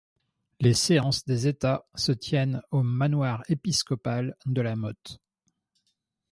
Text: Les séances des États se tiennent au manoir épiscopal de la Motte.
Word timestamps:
Les 0.59 0.73
séances 0.73 1.25
des 1.25 1.47
États 1.47 1.85
se 1.93 2.11
tiennent 2.11 2.63
au 2.71 2.81
manoir 2.81 3.43
épiscopal 3.49 4.35
de 4.47 4.59
la 4.63 4.75
Motte. 4.75 5.19